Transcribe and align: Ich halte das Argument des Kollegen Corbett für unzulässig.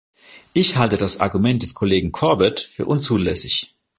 Ich 0.53 0.77
halte 0.77 0.97
das 0.97 1.19
Argument 1.19 1.61
des 1.61 1.75
Kollegen 1.75 2.11
Corbett 2.11 2.59
für 2.59 2.85
unzulässig. 2.87 3.75